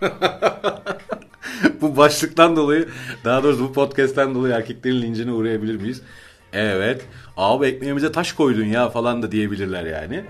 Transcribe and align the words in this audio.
bu 1.80 1.96
başlıktan 1.96 2.56
dolayı 2.56 2.88
daha 3.24 3.42
doğrusu 3.42 3.60
bu 3.60 3.72
podcast'ten 3.72 4.34
dolayı 4.34 4.54
erkeklerin 4.54 5.02
lincine 5.02 5.32
uğrayabilir 5.32 5.76
miyiz? 5.76 6.02
Evet. 6.52 7.06
Abi 7.36 7.66
ekmeğimize 7.66 8.12
taş 8.12 8.32
koydun 8.32 8.64
ya 8.64 8.88
falan 8.88 9.22
da 9.22 9.32
diyebilirler 9.32 9.84
yani. 9.84 10.24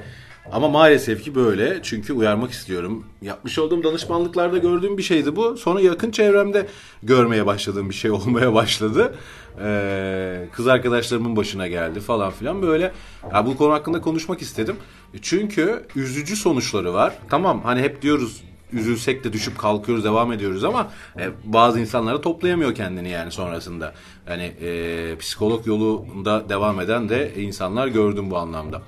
Ama 0.53 0.69
maalesef 0.69 1.25
ki 1.25 1.35
böyle. 1.35 1.79
Çünkü 1.83 2.13
uyarmak 2.13 2.51
istiyorum. 2.51 3.05
Yapmış 3.23 3.59
olduğum 3.59 3.85
danışmanlıklarda 3.85 4.59
gördüğüm 4.59 4.99
bir 4.99 5.03
şeydi 5.03 5.37
bu. 5.37 5.57
Sonra 5.57 5.81
yakın 5.81 6.11
çevremde 6.11 6.67
görmeye 7.03 7.47
başladığım 7.47 7.89
bir 7.89 7.95
şey 7.95 8.11
olmaya 8.11 8.55
başladı. 8.55 9.15
Ee, 9.63 10.49
kız 10.53 10.69
arkadaşlarımın 10.69 11.37
başına 11.37 11.69
geldi 11.69 12.01
falan 12.01 12.31
filan 12.31 12.63
böyle. 12.63 12.93
Ya 13.35 13.47
bu 13.47 13.57
konu 13.57 13.73
hakkında 13.73 14.01
konuşmak 14.01 14.43
istedim. 14.43 14.77
Çünkü 15.23 15.87
üzücü 15.97 16.37
sonuçları 16.37 16.95
var. 16.95 17.15
Tamam 17.31 17.61
hani 17.65 17.81
hep 17.81 18.03
diyoruz 18.03 18.43
üzülsek 18.73 19.25
de 19.25 19.33
düşüp 19.33 19.59
kalkıyoruz 19.59 20.05
devam 20.05 20.33
ediyoruz 20.33 20.65
ama 20.65 20.91
e, 21.19 21.31
bazı 21.45 21.81
insanları 21.81 22.21
toplayamıyor 22.21 22.75
kendini 22.75 23.09
yani 23.09 23.33
sonrasında. 23.33 23.95
Yani 24.29 24.43
e, 24.43 25.17
psikolog 25.19 25.67
yolunda 25.67 26.49
devam 26.49 26.81
eden 26.81 27.09
de 27.09 27.35
insanlar 27.35 27.87
gördüm 27.87 28.31
bu 28.31 28.39
anlamda. 28.39 28.83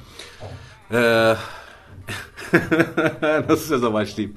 Ee, 0.93 1.35
nasıl 3.49 3.67
söze 3.67 3.93
başlayayım? 3.93 4.37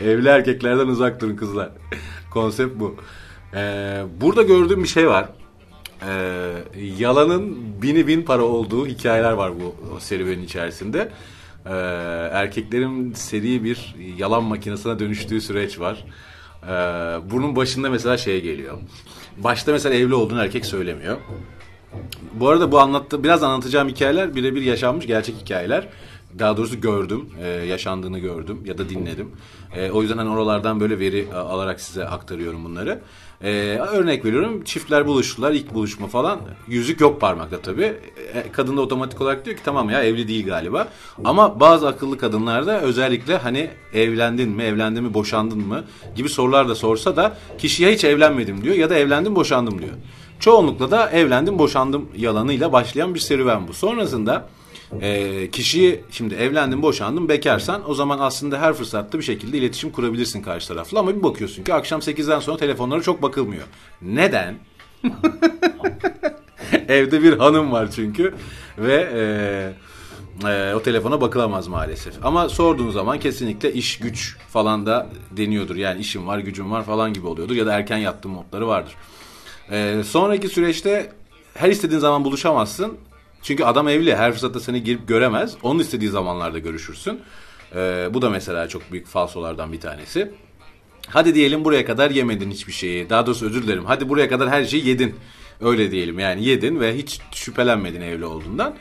Evli 0.00 0.28
erkeklerden 0.28 0.86
uzak 0.86 1.20
durun 1.20 1.36
kızlar. 1.36 1.68
Konsept 2.30 2.80
bu. 2.80 2.96
Ee, 3.54 4.04
burada 4.20 4.42
gördüğüm 4.42 4.82
bir 4.82 4.88
şey 4.88 5.08
var. 5.08 5.28
Ee, 6.08 6.52
yalanın 6.98 7.58
bini 7.82 8.06
bin 8.06 8.22
para 8.22 8.42
olduğu 8.42 8.86
hikayeler 8.86 9.32
var 9.32 9.52
bu 9.60 10.00
serüvenin 10.00 10.42
içerisinde. 10.42 11.12
Ee, 11.66 11.70
erkeklerin 12.32 13.12
seri 13.12 13.64
bir 13.64 13.94
yalan 14.18 14.44
makinesine 14.44 14.98
dönüştüğü 14.98 15.40
süreç 15.40 15.80
var. 15.80 16.04
Ee, 16.62 16.68
bunun 17.30 17.56
başında 17.56 17.90
mesela 17.90 18.16
şey 18.16 18.42
geliyor. 18.42 18.78
Başta 19.36 19.72
mesela 19.72 19.94
evli 19.94 20.14
olduğunu 20.14 20.40
erkek 20.42 20.66
söylemiyor. 20.66 21.18
Bu 22.32 22.48
arada 22.48 22.72
bu 22.72 22.80
anlattı 22.80 23.24
biraz 23.24 23.42
anlatacağım 23.42 23.88
hikayeler 23.88 24.34
birebir 24.34 24.62
yaşanmış 24.62 25.06
gerçek 25.06 25.36
hikayeler. 25.36 25.88
Daha 26.38 26.56
doğrusu 26.56 26.80
gördüm, 26.80 27.28
e, 27.42 27.48
yaşandığını 27.48 28.18
gördüm 28.18 28.58
ya 28.64 28.78
da 28.78 28.88
dinledim. 28.88 29.30
E, 29.76 29.90
o 29.90 30.02
yüzden 30.02 30.18
hani 30.18 30.30
oralardan 30.30 30.80
böyle 30.80 30.98
veri 30.98 31.34
alarak 31.34 31.80
size 31.80 32.08
aktarıyorum 32.08 32.64
bunları. 32.64 33.00
E, 33.42 33.78
örnek 33.92 34.24
veriyorum, 34.24 34.64
çiftler 34.64 35.06
buluştular, 35.06 35.52
ilk 35.52 35.74
buluşma 35.74 36.06
falan. 36.06 36.40
Yüzük 36.68 37.00
yok 37.00 37.20
parmakta 37.20 37.60
tabii. 37.60 37.94
E, 38.34 38.52
kadın 38.52 38.76
da 38.76 38.80
otomatik 38.80 39.20
olarak 39.20 39.44
diyor 39.44 39.56
ki 39.56 39.62
tamam 39.64 39.90
ya 39.90 40.02
evli 40.02 40.28
değil 40.28 40.46
galiba. 40.46 40.88
Ama 41.24 41.60
bazı 41.60 41.88
akıllı 41.88 42.18
kadınlarda 42.18 42.80
özellikle 42.80 43.36
hani 43.36 43.70
evlendin 43.94 44.50
mi, 44.50 44.62
evlendin 44.62 45.04
mi, 45.04 45.14
boşandın 45.14 45.58
mı 45.58 45.84
gibi 46.16 46.28
sorular 46.28 46.68
da 46.68 46.74
sorsa 46.74 47.16
da 47.16 47.36
kişiye 47.58 47.92
hiç 47.92 48.04
evlenmedim 48.04 48.64
diyor 48.64 48.74
ya 48.74 48.90
da 48.90 48.94
evlendim, 48.94 49.34
boşandım 49.34 49.78
diyor. 49.78 49.92
Çoğunlukla 50.40 50.90
da 50.90 51.10
evlendim 51.10 51.58
boşandım 51.58 52.08
yalanıyla 52.16 52.72
başlayan 52.72 53.14
bir 53.14 53.20
serüven 53.20 53.68
bu. 53.68 53.72
Sonrasında 53.72 54.48
e, 55.00 55.50
kişiyi 55.50 56.00
şimdi 56.10 56.34
evlendim 56.34 56.82
boşandım 56.82 57.28
bekarsan 57.28 57.90
o 57.90 57.94
zaman 57.94 58.18
aslında 58.18 58.60
her 58.60 58.72
fırsatta 58.72 59.18
bir 59.18 59.24
şekilde 59.24 59.58
iletişim 59.58 59.90
kurabilirsin 59.90 60.42
karşı 60.42 60.68
tarafla 60.68 60.98
ama 61.00 61.16
bir 61.16 61.22
bakıyorsun 61.22 61.64
ki 61.64 61.74
akşam 61.74 62.00
8'den 62.00 62.40
sonra 62.40 62.56
telefonlara 62.56 63.02
çok 63.02 63.22
bakılmıyor. 63.22 63.66
Neden? 64.02 64.54
Evde 66.88 67.22
bir 67.22 67.38
hanım 67.38 67.72
var 67.72 67.88
çünkü 67.90 68.34
ve 68.78 69.08
e, 69.14 70.48
e, 70.48 70.74
o 70.74 70.82
telefona 70.82 71.20
bakılamaz 71.20 71.68
maalesef. 71.68 72.26
Ama 72.26 72.48
sorduğun 72.48 72.90
zaman 72.90 73.18
kesinlikle 73.18 73.72
iş 73.72 73.98
güç 73.98 74.36
falan 74.48 74.86
da 74.86 75.06
deniyordur. 75.30 75.76
Yani 75.76 76.00
işim 76.00 76.26
var 76.26 76.38
gücüm 76.38 76.70
var 76.70 76.84
falan 76.84 77.12
gibi 77.12 77.26
oluyordur 77.26 77.54
ya 77.54 77.66
da 77.66 77.72
erken 77.72 77.98
yattığım 77.98 78.32
modları 78.32 78.68
vardır. 78.68 78.94
Ee, 79.70 80.02
sonraki 80.04 80.48
süreçte 80.48 81.12
her 81.54 81.68
istediğin 81.68 82.00
zaman 82.00 82.24
buluşamazsın. 82.24 82.98
Çünkü 83.48 83.64
adam 83.64 83.88
evli. 83.88 84.16
Her 84.16 84.32
fırsatta 84.32 84.60
seni 84.60 84.84
girip 84.84 85.08
göremez. 85.08 85.56
Onun 85.62 85.78
istediği 85.78 86.10
zamanlarda 86.10 86.58
görüşürsün. 86.58 87.20
Ee, 87.74 88.08
bu 88.14 88.22
da 88.22 88.30
mesela 88.30 88.68
çok 88.68 88.92
büyük 88.92 89.06
falsolardan 89.06 89.72
bir 89.72 89.80
tanesi. 89.80 90.32
Hadi 91.06 91.34
diyelim 91.34 91.64
buraya 91.64 91.84
kadar 91.84 92.10
yemedin 92.10 92.50
hiçbir 92.50 92.72
şeyi. 92.72 93.10
Daha 93.10 93.26
doğrusu 93.26 93.46
özür 93.46 93.62
dilerim. 93.62 93.84
Hadi 93.84 94.08
buraya 94.08 94.28
kadar 94.28 94.50
her 94.50 94.64
şeyi 94.64 94.88
yedin. 94.88 95.14
Öyle 95.60 95.90
diyelim 95.90 96.18
yani 96.18 96.44
yedin 96.44 96.80
ve 96.80 96.96
hiç 96.96 97.20
şüphelenmedin 97.32 98.00
evli 98.00 98.24
olduğundan. 98.24 98.74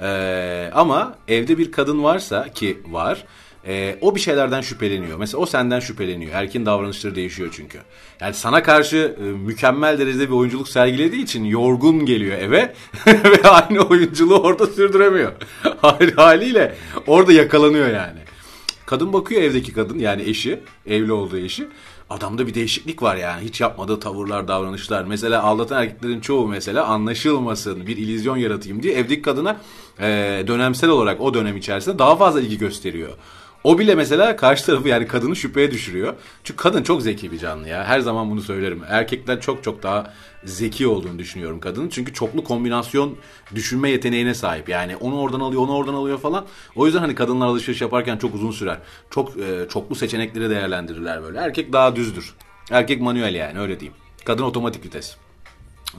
Ee, 0.00 0.70
ama 0.74 1.18
evde 1.28 1.58
bir 1.58 1.72
kadın 1.72 2.02
varsa 2.02 2.48
ki 2.52 2.78
var 2.86 3.24
e, 3.66 3.98
o 4.00 4.14
bir 4.14 4.20
şeylerden 4.20 4.60
şüpheleniyor. 4.60 5.18
Mesela 5.18 5.42
o 5.42 5.46
senden 5.46 5.80
şüpheleniyor. 5.80 6.32
Erkin 6.32 6.66
davranışları 6.66 7.14
değişiyor 7.14 7.48
çünkü. 7.56 7.78
Yani 8.20 8.34
sana 8.34 8.62
karşı 8.62 9.16
e, 9.20 9.22
mükemmel 9.22 9.98
derecede 9.98 10.28
bir 10.28 10.34
oyunculuk 10.34 10.68
sergilediği 10.68 11.22
için 11.22 11.44
yorgun 11.44 12.06
geliyor 12.06 12.38
eve 12.38 12.74
ve 13.06 13.48
aynı 13.48 13.80
oyunculuğu 13.80 14.38
orada 14.38 14.66
sürdüremiyor. 14.66 15.32
Haliyle 16.16 16.74
orada 17.06 17.32
yakalanıyor 17.32 17.88
yani. 17.88 18.18
Kadın 18.86 19.12
bakıyor 19.12 19.42
evdeki 19.42 19.72
kadın 19.72 19.98
yani 19.98 20.22
eşi, 20.22 20.60
evli 20.86 21.12
olduğu 21.12 21.38
eşi. 21.38 21.68
Adamda 22.10 22.46
bir 22.46 22.54
değişiklik 22.54 23.02
var 23.02 23.16
yani. 23.16 23.44
Hiç 23.44 23.60
yapmadığı 23.60 24.00
tavırlar, 24.00 24.48
davranışlar. 24.48 25.04
Mesela 25.04 25.42
aldatan 25.42 25.82
erkeklerin 25.82 26.20
çoğu 26.20 26.48
mesela 26.48 26.84
anlaşılmasın, 26.84 27.86
bir 27.86 27.96
illüzyon 27.96 28.36
yaratayım 28.36 28.82
diye 28.82 28.94
evdeki 28.94 29.22
kadına 29.22 29.60
e, 30.00 30.06
dönemsel 30.46 30.90
olarak 30.90 31.20
o 31.20 31.34
dönem 31.34 31.56
içerisinde 31.56 31.98
daha 31.98 32.16
fazla 32.16 32.40
ilgi 32.40 32.58
gösteriyor. 32.58 33.12
O 33.64 33.78
bile 33.78 33.94
mesela 33.94 34.36
karşı 34.36 34.66
tarafı 34.66 34.88
yani 34.88 35.06
kadını 35.06 35.36
şüpheye 35.36 35.70
düşürüyor. 35.70 36.14
Çünkü 36.44 36.62
kadın 36.62 36.82
çok 36.82 37.02
zeki 37.02 37.32
bir 37.32 37.38
canlı 37.38 37.68
ya. 37.68 37.84
Her 37.84 38.00
zaman 38.00 38.30
bunu 38.30 38.40
söylerim. 38.40 38.82
Erkekler 38.88 39.40
çok 39.40 39.64
çok 39.64 39.82
daha 39.82 40.12
zeki 40.44 40.86
olduğunu 40.86 41.18
düşünüyorum 41.18 41.60
kadının. 41.60 41.88
Çünkü 41.88 42.12
çoklu 42.12 42.44
kombinasyon 42.44 43.16
düşünme 43.54 43.90
yeteneğine 43.90 44.34
sahip. 44.34 44.68
Yani 44.68 44.96
onu 44.96 45.20
oradan 45.20 45.40
alıyor, 45.40 45.62
onu 45.62 45.74
oradan 45.76 45.94
alıyor 45.94 46.18
falan. 46.18 46.46
O 46.76 46.86
yüzden 46.86 47.00
hani 47.00 47.14
kadınlar 47.14 47.46
alışveriş 47.46 47.80
yaparken 47.80 48.16
çok 48.16 48.34
uzun 48.34 48.50
sürer. 48.50 48.78
Çok 49.10 49.36
e, 49.36 49.68
çoklu 49.68 49.94
seçenekleri 49.94 50.50
değerlendirirler 50.50 51.22
böyle. 51.22 51.38
Erkek 51.38 51.72
daha 51.72 51.96
düzdür. 51.96 52.34
Erkek 52.70 53.00
manuel 53.00 53.34
yani 53.34 53.58
öyle 53.58 53.80
diyeyim. 53.80 53.98
Kadın 54.24 54.42
otomatik 54.42 54.84
vites. 54.84 55.16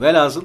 Velhasıl 0.00 0.44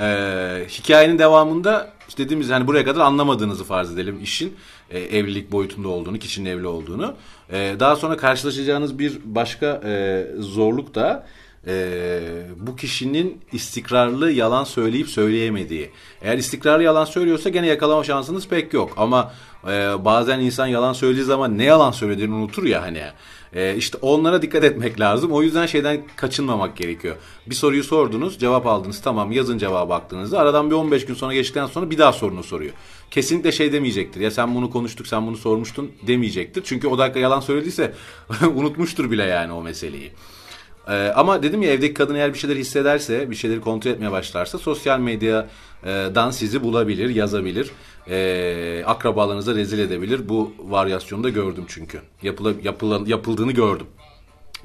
ee, 0.00 0.66
hikayenin 0.68 1.18
devamında 1.18 1.92
işte 2.08 2.24
dediğimiz 2.24 2.48
yani 2.48 2.66
buraya 2.66 2.84
kadar 2.84 3.00
anlamadığınızı 3.00 3.64
farz 3.64 3.92
edelim 3.92 4.18
işin 4.22 4.56
e, 4.90 4.98
evlilik 4.98 5.52
boyutunda 5.52 5.88
olduğunu, 5.88 6.18
kişinin 6.18 6.50
evli 6.50 6.66
olduğunu. 6.66 7.14
E, 7.52 7.76
daha 7.80 7.96
sonra 7.96 8.16
karşılaşacağınız 8.16 8.98
bir 8.98 9.18
başka 9.24 9.80
e, 9.84 10.26
zorluk 10.38 10.94
da 10.94 11.26
e, 11.66 12.20
bu 12.56 12.76
kişinin 12.76 13.40
istikrarlı 13.52 14.32
yalan 14.32 14.64
söyleyip 14.64 15.08
söyleyemediği. 15.08 15.90
Eğer 16.22 16.38
istikrarlı 16.38 16.82
yalan 16.82 17.04
söylüyorsa 17.04 17.50
gene 17.50 17.66
yakalama 17.66 18.04
şansınız 18.04 18.48
pek 18.48 18.72
yok. 18.72 18.94
Ama 18.96 19.32
e, 19.64 20.04
bazen 20.04 20.40
insan 20.40 20.66
yalan 20.66 20.92
söylediği 20.92 21.24
zaman 21.24 21.58
ne 21.58 21.64
yalan 21.64 21.90
söylediğini 21.90 22.34
unutur 22.34 22.64
ya 22.64 22.82
hani. 22.82 23.02
E, 23.52 23.76
işte 23.76 23.98
onlara 24.02 24.42
dikkat 24.42 24.64
etmek 24.64 25.00
lazım. 25.00 25.32
O 25.32 25.42
yüzden 25.42 25.66
şeyden 25.66 26.02
kaçınmamak 26.16 26.76
gerekiyor. 26.76 27.16
Bir 27.46 27.54
soruyu 27.54 27.84
sordunuz, 27.84 28.38
cevap 28.38 28.66
aldınız. 28.66 29.02
Tamam 29.02 29.32
yazın 29.32 29.58
cevabı 29.58 29.88
baktığınızda. 29.88 30.38
Aradan 30.38 30.70
bir 30.70 30.74
15 30.74 31.06
gün 31.06 31.14
sonra 31.14 31.34
geçtikten 31.34 31.66
sonra 31.66 31.90
bir 31.90 31.98
daha 31.98 32.12
sorunu 32.12 32.42
soruyor. 32.42 32.72
Kesinlikle 33.10 33.52
şey 33.52 33.72
demeyecektir. 33.72 34.20
Ya 34.20 34.30
sen 34.30 34.54
bunu 34.54 34.70
konuştuk, 34.70 35.06
sen 35.06 35.26
bunu 35.26 35.36
sormuştun 35.36 35.92
demeyecektir. 36.06 36.62
Çünkü 36.64 36.88
o 36.88 36.98
dakika 36.98 37.20
yalan 37.20 37.40
söylediyse 37.40 37.94
unutmuştur 38.54 39.10
bile 39.10 39.24
yani 39.24 39.52
o 39.52 39.62
meseleyi. 39.62 40.12
Ee, 40.88 41.12
ama 41.14 41.42
dedim 41.42 41.62
ya 41.62 41.70
evdeki 41.70 41.94
kadın 41.94 42.14
eğer 42.14 42.34
bir 42.34 42.38
şeyler 42.38 42.56
hissederse, 42.56 43.30
bir 43.30 43.36
şeyleri 43.36 43.60
kontrol 43.60 43.90
etmeye 43.90 44.10
başlarsa 44.12 44.58
sosyal 44.58 45.00
medyadan 45.00 46.30
sizi 46.30 46.62
bulabilir, 46.62 47.10
yazabilir. 47.10 47.70
E, 48.10 48.82
akrabalarınıza 48.86 49.54
rezil 49.54 49.78
edebilir. 49.78 50.28
Bu 50.28 50.52
varyasyonu 50.58 51.24
da 51.24 51.28
gördüm 51.28 51.64
çünkü. 51.68 52.00
Yapıla, 52.22 52.52
yapılan, 52.62 53.04
yapıldığını 53.04 53.52
gördüm. 53.52 53.86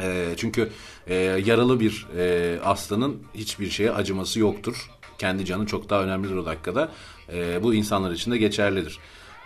E, 0.02 0.34
çünkü 0.38 0.70
e, 1.08 1.16
yaralı 1.46 1.80
bir 1.80 2.08
e, 2.18 2.60
aslanın 2.64 3.24
hiçbir 3.34 3.70
şeye 3.70 3.92
acıması 3.92 4.40
yoktur. 4.40 4.90
Kendi 5.18 5.46
canı 5.46 5.66
çok 5.66 5.90
daha 5.90 6.04
önemlidir 6.04 6.36
o 6.36 6.46
dakikada. 6.46 6.92
E, 7.34 7.64
bu 7.64 7.74
insanlar 7.74 8.12
için 8.12 8.32
de 8.32 8.38
geçerlidir. 8.38 9.00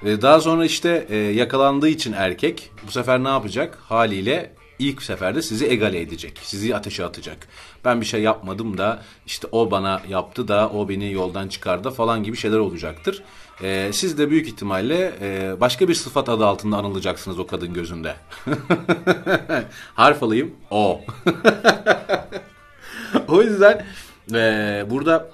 E, 0.06 0.22
daha 0.22 0.40
sonra 0.40 0.66
işte 0.66 1.08
e, 1.10 1.16
yakalandığı 1.16 1.90
için 1.90 2.14
erkek 2.14 2.72
bu 2.88 2.92
sefer 2.92 3.24
ne 3.24 3.28
yapacak? 3.28 3.78
Haliyle 3.82 4.57
ilk 4.80 5.02
seferde 5.02 5.42
sizi 5.42 5.68
egale 5.68 6.02
edecek. 6.02 6.40
Sizi 6.44 6.76
ateşe 6.76 7.06
atacak. 7.06 7.48
Ben 7.86 8.02
bir 8.02 8.06
şey 8.06 8.22
yapmadım 8.22 8.78
da 8.78 9.02
işte 9.26 9.48
o 9.52 9.72
bana 9.72 10.02
yaptı 10.10 10.48
da 10.48 10.70
o 10.70 10.90
beni 10.90 11.12
yoldan 11.12 11.48
çıkardı 11.48 11.92
falan 11.92 12.24
gibi 12.24 12.38
şeyler 12.38 12.58
olacaktır. 12.58 13.24
Ee, 13.64 13.90
siz 13.94 14.18
de 14.18 14.30
büyük 14.30 14.48
ihtimalle 14.48 15.14
e, 15.22 15.60
başka 15.60 15.88
bir 15.88 15.94
sıfat 15.94 16.30
adı 16.30 16.46
altında 16.46 16.78
anılacaksınız 16.78 17.40
o 17.40 17.48
kadın 17.48 17.74
gözünde. 17.74 18.16
Harf 19.96 20.24
alayım. 20.24 20.56
O. 20.72 21.02
o 23.28 23.42
yüzden 23.42 23.86
e, 24.34 24.86
burada 24.90 25.30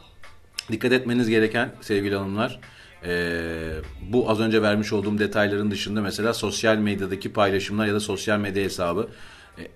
dikkat 0.71 0.91
etmeniz 0.91 1.29
gereken 1.29 1.75
sevgili 1.81 2.15
hanımlar 2.15 2.59
ee, 3.05 3.71
bu 4.01 4.29
az 4.29 4.39
önce 4.39 4.61
vermiş 4.61 4.93
olduğum 4.93 5.19
detayların 5.19 5.71
dışında 5.71 6.01
mesela 6.01 6.33
sosyal 6.33 6.77
medyadaki 6.77 7.33
paylaşımlar 7.33 7.85
ya 7.85 7.93
da 7.93 7.99
sosyal 7.99 8.39
medya 8.39 8.63
hesabı 8.63 9.09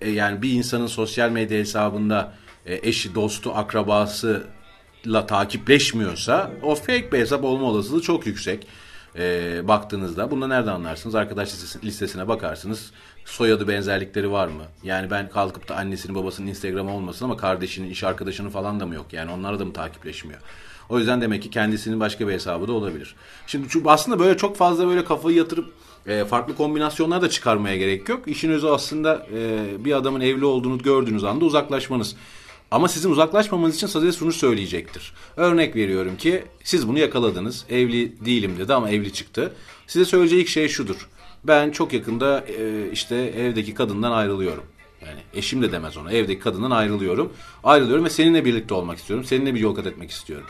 E, 0.00 0.10
yani 0.10 0.42
bir 0.42 0.50
insanın 0.50 0.86
sosyal 0.86 1.30
medya 1.30 1.58
hesabında 1.58 2.34
e, 2.66 2.88
eşi, 2.88 3.14
dostu, 3.14 3.52
akrabası 3.54 4.46
la 5.06 5.26
takipleşmiyorsa 5.26 6.50
o 6.62 6.74
fake 6.74 7.12
bir 7.12 7.18
hesap 7.18 7.44
olma 7.44 7.66
olasılığı 7.66 8.02
çok 8.02 8.26
yüksek. 8.26 8.66
E, 9.18 9.60
baktığınızda 9.68 10.30
bunu 10.30 10.48
nereden 10.48 10.72
anlarsınız? 10.72 11.14
Arkadaş 11.14 11.48
listesine 11.84 12.28
bakarsınız. 12.28 12.92
Soyadı 13.24 13.68
benzerlikleri 13.68 14.30
var 14.30 14.48
mı? 14.48 14.62
Yani 14.82 15.10
ben 15.10 15.28
kalkıp 15.30 15.68
da 15.68 15.76
annesinin 15.76 16.14
babasının 16.14 16.46
Instagram 16.46 16.88
olmasın 16.88 17.24
ama 17.24 17.36
kardeşinin, 17.36 17.90
iş 17.90 18.04
arkadaşının 18.04 18.50
falan 18.50 18.80
da 18.80 18.86
mı 18.86 18.94
yok? 18.94 19.12
Yani 19.12 19.30
onlara 19.30 19.58
da 19.58 19.64
mı 19.64 19.72
takipleşmiyor? 19.72 20.40
O 20.88 20.98
yüzden 20.98 21.20
demek 21.20 21.42
ki 21.42 21.50
kendisinin 21.50 22.00
başka 22.00 22.28
bir 22.28 22.32
hesabı 22.32 22.68
da 22.68 22.72
olabilir. 22.72 23.14
Şimdi 23.46 23.68
şu 23.68 23.82
aslında 23.86 24.18
böyle 24.18 24.36
çok 24.36 24.56
fazla 24.56 24.88
böyle 24.88 25.04
kafayı 25.04 25.36
yatırıp 25.36 25.72
e, 26.06 26.24
farklı 26.24 26.56
kombinasyonlar 26.56 27.22
da 27.22 27.30
çıkarmaya 27.30 27.76
gerek 27.76 28.08
yok. 28.08 28.28
İşin 28.28 28.50
özü 28.50 28.66
aslında 28.66 29.26
e, 29.34 29.66
bir 29.84 29.92
adamın 29.92 30.20
evli 30.20 30.44
olduğunu 30.44 30.78
gördüğünüz 30.78 31.24
anda 31.24 31.44
uzaklaşmanız. 31.44 32.16
Ama 32.70 32.88
sizin 32.88 33.10
uzaklaşmamanız 33.10 33.76
için 33.76 33.86
sadece 33.86 34.18
şunu 34.18 34.32
söyleyecektir. 34.32 35.12
Örnek 35.36 35.76
veriyorum 35.76 36.16
ki 36.16 36.44
siz 36.64 36.88
bunu 36.88 36.98
yakaladınız. 36.98 37.64
Evli 37.70 38.24
değilim 38.24 38.54
dedi 38.58 38.74
ama 38.74 38.90
evli 38.90 39.12
çıktı. 39.12 39.54
Size 39.86 40.04
söyleyeceği 40.04 40.42
ilk 40.42 40.48
şey 40.48 40.68
şudur. 40.68 41.08
Ben 41.44 41.70
çok 41.70 41.92
yakında 41.92 42.44
e, 42.58 42.90
işte 42.92 43.16
evdeki 43.16 43.74
kadından 43.74 44.12
ayrılıyorum. 44.12 44.64
Yani 45.06 45.20
eşim 45.34 45.62
de 45.62 45.72
demez 45.72 45.96
ona. 45.96 46.12
Evdeki 46.12 46.40
kadından 46.40 46.70
ayrılıyorum. 46.70 47.32
Ayrılıyorum 47.64 48.04
ve 48.04 48.10
seninle 48.10 48.44
birlikte 48.44 48.74
olmak 48.74 48.98
istiyorum. 48.98 49.24
Seninle 49.24 49.54
bir 49.54 49.60
yol 49.60 49.74
kat 49.74 49.86
etmek 49.86 50.10
istiyorum. 50.10 50.46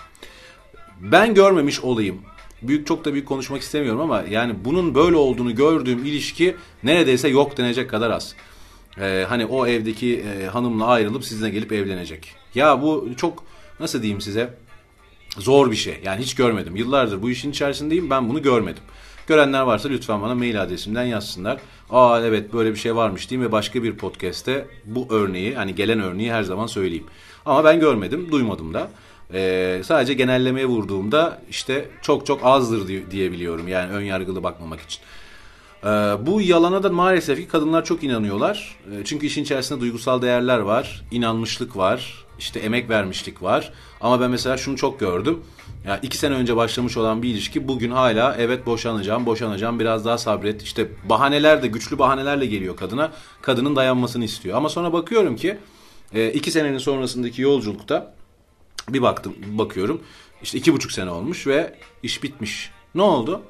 Ben 1.01 1.35
görmemiş 1.35 1.81
olayım. 1.81 2.23
Büyük 2.63 2.87
çok 2.87 3.05
da 3.05 3.13
büyük 3.13 3.29
konuşmak 3.29 3.63
istemiyorum 3.63 4.01
ama 4.01 4.25
yani 4.31 4.55
bunun 4.65 4.95
böyle 4.95 5.17
olduğunu 5.17 5.55
gördüğüm 5.55 6.05
ilişki 6.05 6.57
neredeyse 6.83 7.29
yok 7.29 7.57
denecek 7.57 7.91
kadar 7.91 8.11
az. 8.11 8.35
Ee, 9.01 9.25
hani 9.29 9.47
o 9.47 9.67
evdeki 9.67 10.21
e, 10.21 10.47
hanımla 10.47 10.87
ayrılıp 10.87 11.25
sizinle 11.25 11.51
gelip 11.51 11.73
evlenecek. 11.73 12.35
Ya 12.55 12.83
bu 12.83 13.09
çok 13.17 13.45
nasıl 13.81 14.03
diyeyim 14.03 14.21
size 14.21 14.55
zor 15.39 15.71
bir 15.71 15.77
şey. 15.77 16.01
Yani 16.05 16.23
hiç 16.23 16.35
görmedim. 16.35 16.77
Yıllardır 16.77 17.23
bu 17.23 17.31
işin 17.31 17.51
içerisindeyim 17.51 18.11
ben 18.11 18.29
bunu 18.29 18.43
görmedim. 18.43 18.83
Görenler 19.29 19.63
varsa 19.63 19.89
lütfen 19.89 20.23
bana 20.23 20.35
mail 20.35 20.63
adresimden 20.63 21.05
yazsınlar. 21.05 21.59
Aa 21.91 22.21
evet 22.21 22.53
böyle 22.53 22.71
bir 22.71 22.77
şey 22.79 22.97
varmış 22.97 23.31
diyeyim 23.31 23.49
ve 23.49 23.53
başka 23.53 23.83
bir 23.83 23.97
podcast'te 23.97 24.67
bu 24.85 25.07
örneği 25.11 25.55
hani 25.55 25.75
gelen 25.75 26.01
örneği 26.01 26.33
her 26.33 26.43
zaman 26.43 26.67
söyleyeyim. 26.67 27.07
Ama 27.47 27.65
ben 27.65 27.81
görmedim, 27.81 28.29
duymadım 28.33 28.75
da. 28.75 28.91
Ee, 29.35 29.81
sadece 29.85 30.15
genellemeye 30.15 30.67
vurduğumda 30.67 31.43
işte 31.51 31.89
çok 32.03 32.27
çok 32.27 32.41
azdır 32.45 33.11
diyebiliyorum 33.11 33.69
yani 33.69 33.93
ön 33.93 34.03
yargılı 34.03 34.43
bakmamak 34.43 34.81
için. 34.81 35.01
Ee, 35.85 35.89
bu 36.27 36.41
yalana 36.41 36.83
da 36.83 36.89
maalesef 36.91 37.39
ki 37.39 37.49
kadınlar 37.49 37.85
çok 37.85 38.05
inanıyorlar. 38.05 38.77
Ee, 38.93 39.05
çünkü 39.05 39.27
işin 39.27 39.43
içerisinde 39.43 39.81
duygusal 39.81 40.23
değerler 40.23 40.59
var, 40.59 41.05
inanmışlık 41.11 41.77
var, 41.77 42.25
işte 42.39 42.61
emek 42.61 42.91
vermişlik 42.91 43.43
var. 43.43 43.73
Ama 44.01 44.21
ben 44.21 44.31
mesela 44.31 44.57
şunu 44.57 44.77
çok 44.77 45.01
gördüm. 45.01 45.43
Ya 45.87 45.99
iki 46.03 46.19
sene 46.19 46.35
önce 46.35 46.57
başlamış 46.57 46.97
olan 46.97 47.23
bir 47.23 47.29
ilişki 47.29 47.69
bugün 47.69 47.91
hala 47.91 48.37
evet 48.39 48.67
boşanacağım, 48.67 49.27
boşanacağım, 49.27 49.81
biraz 49.81 50.05
daha 50.05 50.19
sabret. 50.19 50.63
İşte 50.63 50.89
bahaneler 51.09 51.63
de 51.63 51.67
güçlü 51.67 51.99
bahanelerle 51.99 52.47
geliyor 52.47 52.77
kadına. 52.77 53.13
Kadının 53.43 53.77
dayanmasını 53.77 54.25
istiyor. 54.25 54.57
Ama 54.57 54.69
sonra 54.69 54.93
bakıyorum 54.93 55.37
ki 55.37 55.59
e, 56.15 56.33
iki 56.33 56.51
senenin 56.51 56.79
sonrasındaki 56.79 57.43
yolculukta 57.43 58.15
bir 58.89 59.03
baktım, 59.03 59.35
bakıyorum. 59.47 60.03
İşte 60.43 60.59
iki 60.59 60.73
buçuk 60.73 60.93
sene 60.93 61.11
olmuş 61.11 61.47
ve 61.47 61.75
iş 62.03 62.23
bitmiş. 62.23 62.71
Ne 62.95 63.03
oldu? 63.03 63.43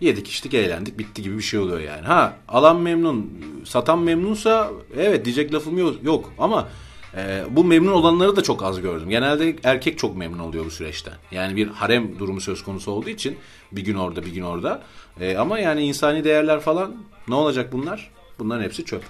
Yedik 0.00 0.28
içtik 0.28 0.54
eğlendik 0.54 0.98
bitti 0.98 1.22
gibi 1.22 1.36
bir 1.36 1.42
şey 1.42 1.60
oluyor 1.60 1.80
yani. 1.80 2.06
Ha 2.06 2.36
alan 2.48 2.80
memnun 2.80 3.32
satan 3.64 3.98
memnunsa 3.98 4.70
evet 4.96 5.24
diyecek 5.24 5.54
lafım 5.54 5.78
yok, 5.78 5.94
yok. 6.02 6.32
ama 6.38 6.68
e, 7.16 7.44
bu 7.50 7.64
memnun 7.64 7.92
olanları 7.92 8.36
da 8.36 8.42
çok 8.42 8.62
az 8.62 8.80
gördüm. 8.80 9.10
Genelde 9.10 9.56
erkek 9.64 9.98
çok 9.98 10.16
memnun 10.16 10.38
oluyor 10.38 10.64
bu 10.64 10.70
süreçten. 10.70 11.14
Yani 11.30 11.56
bir 11.56 11.66
harem 11.66 12.18
durumu 12.18 12.40
söz 12.40 12.64
konusu 12.64 12.90
olduğu 12.90 13.10
için 13.10 13.36
bir 13.72 13.82
gün 13.82 13.94
orada 13.94 14.24
bir 14.24 14.32
gün 14.32 14.42
orada. 14.42 14.82
E, 15.20 15.36
ama 15.36 15.58
yani 15.58 15.82
insani 15.82 16.24
değerler 16.24 16.60
falan 16.60 16.96
ne 17.28 17.34
olacak 17.34 17.72
bunlar? 17.72 18.10
Bunların 18.38 18.64
hepsi 18.64 18.84
çöp. 18.84 19.02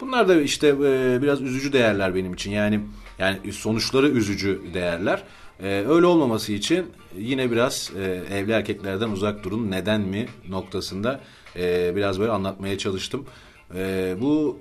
Bunlar 0.00 0.28
da 0.28 0.40
işte 0.40 0.68
e, 0.68 1.22
biraz 1.22 1.40
üzücü 1.40 1.72
değerler 1.72 2.14
benim 2.14 2.34
için. 2.34 2.50
Yani 2.50 2.80
yani 3.18 3.52
sonuçları 3.52 4.08
üzücü 4.08 4.60
değerler. 4.74 5.22
Ee, 5.62 5.84
öyle 5.88 6.06
olmaması 6.06 6.52
için 6.52 6.86
yine 7.18 7.50
biraz 7.50 7.92
e, 7.98 8.22
evli 8.36 8.52
erkeklerden 8.52 9.08
uzak 9.08 9.44
durun. 9.44 9.70
Neden 9.70 10.00
mi 10.00 10.26
noktasında 10.48 11.20
e, 11.56 11.96
biraz 11.96 12.20
böyle 12.20 12.32
anlatmaya 12.32 12.78
çalıştım. 12.78 13.26
E, 13.74 14.14
bu 14.20 14.58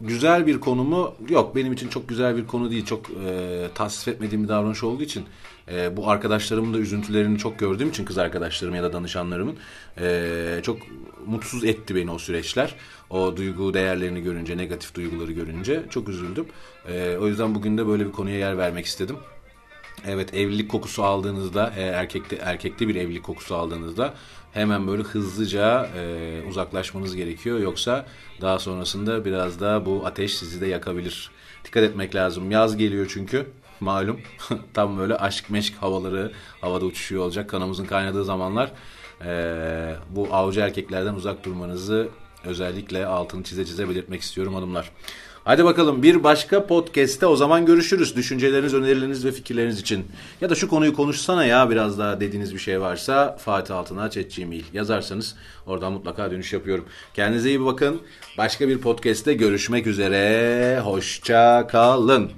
güzel 0.00 0.46
bir 0.46 0.60
konu 0.60 0.84
mu? 0.84 1.14
Yok 1.28 1.56
benim 1.56 1.72
için 1.72 1.88
çok 1.88 2.08
güzel 2.08 2.36
bir 2.36 2.46
konu 2.46 2.70
değil. 2.70 2.84
Çok 2.84 3.10
e, 3.10 3.66
tasvip 3.74 4.14
etmediğim 4.14 4.44
bir 4.44 4.48
davranış 4.48 4.82
olduğu 4.82 5.02
için 5.02 5.24
e, 5.72 5.96
bu 5.96 6.10
arkadaşlarımın 6.10 6.74
da 6.74 6.78
üzüntülerini 6.78 7.38
çok 7.38 7.58
gördüğüm 7.58 7.88
için 7.88 8.04
kız 8.04 8.18
arkadaşlarım 8.18 8.74
ya 8.74 8.82
da 8.82 8.92
danışanlarımın 8.92 9.56
e, 10.00 10.60
çok 10.62 10.78
mutsuz 11.26 11.64
etti 11.64 11.94
beni 11.94 12.10
o 12.10 12.18
süreçler. 12.18 12.74
O 13.10 13.36
duygu 13.36 13.74
değerlerini 13.74 14.22
görünce, 14.22 14.56
negatif 14.56 14.94
duyguları 14.94 15.32
görünce 15.32 15.82
çok 15.90 16.08
üzüldüm. 16.08 16.46
E, 16.88 17.16
o 17.16 17.26
yüzden 17.26 17.54
bugün 17.54 17.78
de 17.78 17.86
böyle 17.86 18.06
bir 18.06 18.12
konuya 18.12 18.38
yer 18.38 18.58
vermek 18.58 18.86
istedim. 18.86 19.16
Evet 20.06 20.34
evlilik 20.34 20.70
kokusu 20.70 21.04
aldığınızda 21.04 21.72
e, 21.76 21.82
erkekte 21.82 22.36
erkekte 22.36 22.88
bir 22.88 22.94
evlilik 22.94 23.22
kokusu 23.22 23.54
aldığınızda 23.54 24.14
hemen 24.52 24.86
böyle 24.86 25.02
hızlıca 25.02 25.88
e, 25.96 26.42
uzaklaşmanız 26.48 27.16
gerekiyor. 27.16 27.58
Yoksa 27.58 28.06
daha 28.40 28.58
sonrasında 28.58 29.24
biraz 29.24 29.60
daha 29.60 29.86
bu 29.86 30.06
ateş 30.06 30.36
sizi 30.36 30.60
de 30.60 30.66
yakabilir. 30.66 31.30
Dikkat 31.64 31.82
etmek 31.82 32.14
lazım. 32.14 32.50
Yaz 32.50 32.76
geliyor 32.76 33.06
çünkü 33.14 33.46
malum. 33.80 34.20
Tam 34.74 34.98
böyle 34.98 35.16
aşk 35.16 35.50
meşk 35.50 35.74
havaları 35.80 36.32
havada 36.60 36.84
uçuşuyor 36.84 37.22
olacak. 37.22 37.50
Kanımızın 37.50 37.84
kaynadığı 37.84 38.24
zamanlar 38.24 38.72
e, 39.24 39.96
bu 40.10 40.28
avcı 40.34 40.60
erkeklerden 40.60 41.14
uzak 41.14 41.44
durmanızı 41.44 42.08
özellikle 42.44 43.06
altını 43.06 43.42
çize 43.44 43.64
çize 43.64 43.88
belirtmek 43.88 44.20
istiyorum 44.20 44.54
hanımlar. 44.54 44.90
Hadi 45.44 45.64
bakalım 45.64 46.02
bir 46.02 46.24
başka 46.24 46.66
podcast'te 46.66 47.26
o 47.26 47.36
zaman 47.36 47.66
görüşürüz. 47.66 48.16
Düşünceleriniz, 48.16 48.74
önerileriniz 48.74 49.24
ve 49.24 49.32
fikirleriniz 49.32 49.80
için. 49.80 50.06
Ya 50.40 50.50
da 50.50 50.54
şu 50.54 50.68
konuyu 50.68 50.94
konuşsana 50.94 51.44
ya 51.44 51.70
biraz 51.70 51.98
daha 51.98 52.20
dediğiniz 52.20 52.54
bir 52.54 52.58
şey 52.58 52.80
varsa 52.80 53.36
Fatih 53.36 53.76
Altına 53.76 54.06
Gmail 54.36 54.64
yazarsanız 54.72 55.36
oradan 55.66 55.92
mutlaka 55.92 56.30
dönüş 56.30 56.52
yapıyorum. 56.52 56.84
Kendinize 57.14 57.48
iyi 57.48 57.64
bakın. 57.64 58.00
Başka 58.38 58.68
bir 58.68 58.78
podcast'te 58.78 59.34
görüşmek 59.34 59.86
üzere. 59.86 60.80
Hoşça 60.80 61.66
kalın. 61.66 62.30